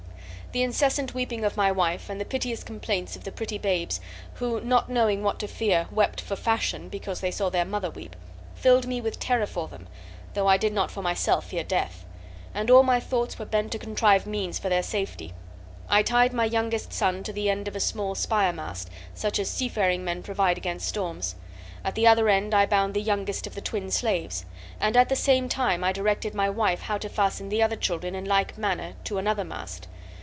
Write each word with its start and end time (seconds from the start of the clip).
"The 0.53 0.63
incessant 0.63 1.13
weeping 1.13 1.45
of 1.45 1.55
my 1.55 1.71
wife 1.71 2.09
and 2.09 2.19
the 2.19 2.25
piteous 2.25 2.61
complaints 2.61 3.15
of 3.15 3.23
the 3.23 3.31
pretty 3.31 3.57
babes, 3.57 4.01
who, 4.33 4.59
not 4.59 4.89
knowing 4.89 5.23
what 5.23 5.39
to 5.39 5.47
fear, 5.47 5.87
wept 5.93 6.19
for 6.19 6.35
fashion, 6.35 6.89
because 6.89 7.21
they 7.21 7.31
saw 7.31 7.49
their 7.49 7.63
mother 7.63 7.89
weep, 7.89 8.17
filled 8.53 8.85
me 8.85 8.99
with 8.99 9.17
terror 9.17 9.45
for 9.45 9.69
them, 9.69 9.87
though 10.33 10.47
I 10.47 10.57
did 10.57 10.73
not 10.73 10.91
for 10.91 11.01
myself 11.01 11.45
fear 11.45 11.63
death; 11.63 12.03
and 12.53 12.69
all 12.69 12.83
my 12.83 12.99
thoughts 12.99 13.39
were 13.39 13.45
bent 13.45 13.71
to 13.71 13.79
contrive 13.79 14.27
means 14.27 14.59
for 14.59 14.67
their 14.67 14.83
safety. 14.83 15.31
I 15.87 16.03
tied 16.03 16.33
my 16.33 16.43
youngest 16.43 16.91
son 16.91 17.23
to 17.23 17.31
the 17.31 17.49
end 17.49 17.69
of 17.69 17.75
a 17.77 17.79
small 17.79 18.13
spire 18.13 18.51
mast, 18.51 18.89
such 19.13 19.39
as 19.39 19.49
seafaring 19.49 20.03
men 20.03 20.21
provide 20.21 20.57
against 20.57 20.85
storms; 20.85 21.35
at 21.85 21.95
the 21.95 22.07
other 22.07 22.27
end 22.27 22.53
I 22.53 22.65
bound 22.65 22.93
the 22.93 23.01
youngest 23.01 23.47
of 23.47 23.55
the 23.55 23.61
twin 23.61 23.89
slaves, 23.89 24.45
and 24.81 24.97
at 24.97 25.07
the 25.07 25.15
same 25.15 25.47
time 25.47 25.81
I 25.81 25.93
directed 25.93 26.35
my 26.35 26.49
wife 26.49 26.81
how 26.81 26.97
to 26.97 27.07
fasten 27.07 27.47
the 27.47 27.63
other 27.63 27.77
children 27.77 28.15
in 28.15 28.25
like 28.25 28.57
manner 28.57 28.95
to 29.05 29.17
another 29.17 29.45
mast. 29.45 29.87